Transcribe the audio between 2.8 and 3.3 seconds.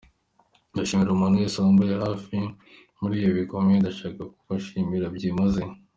muri ibi